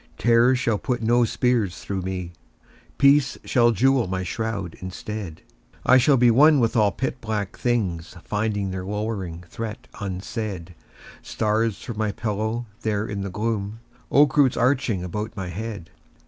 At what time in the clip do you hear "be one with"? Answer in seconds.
6.17-6.75